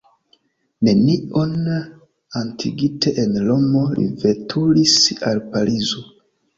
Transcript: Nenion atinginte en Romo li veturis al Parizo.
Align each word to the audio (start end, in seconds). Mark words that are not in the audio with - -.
Nenion 0.87 1.53
atinginte 2.41 3.15
en 3.27 3.39
Romo 3.47 3.87
li 3.95 4.09
veturis 4.27 5.01
al 5.33 5.47
Parizo. 5.57 6.09